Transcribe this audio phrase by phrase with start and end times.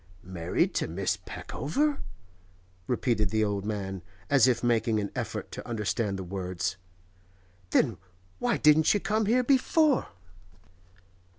[0.23, 1.99] 'Married to Miss Peckover?'
[2.87, 6.75] repeated the old man, as if making an effort to understand the words.
[7.69, 7.97] 'Then
[8.39, 10.07] why didn't you come here before?